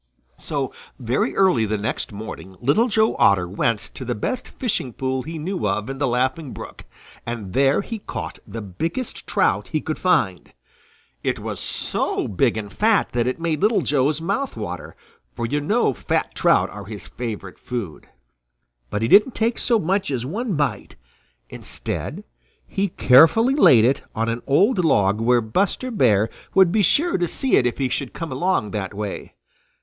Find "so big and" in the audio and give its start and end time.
11.59-12.73